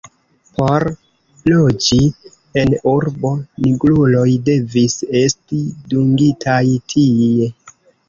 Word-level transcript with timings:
Por 0.53 0.85
loĝi 1.51 1.99
en 2.63 2.73
urbo, 2.95 3.33
nigruloj 3.67 4.27
devis 4.51 4.99
esti 5.23 5.63
dungitaj 5.95 6.63
tie. 6.93 7.55